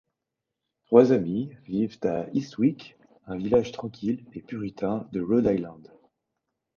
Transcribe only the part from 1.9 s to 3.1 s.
à Eastwick,